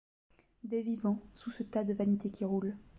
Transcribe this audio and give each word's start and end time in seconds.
Des 0.63 0.81
vivants, 0.81 1.21
sous 1.35 1.51
ce 1.51 1.61
tas 1.61 1.83
de 1.83 1.93
vanité 1.93 2.31
qui 2.31 2.43
roule 2.43 2.75